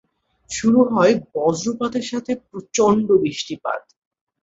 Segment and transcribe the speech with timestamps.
[0.49, 3.81] শুরু হয় বজ্রপাতের সাথে প্রচন্ড বৃষ্টিপাত।